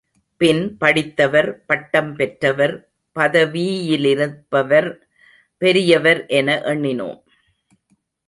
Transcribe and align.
பின் 0.37 0.77
படித்தவர், 0.77 1.63
பட்டம் 1.65 2.15
பெற்றவர், 2.15 2.89
பதவீயிலிருப்பவர் 3.19 4.97
பெரியவர் 5.57 6.25
என 6.25 6.61
எண்ணினோம். 6.65 7.19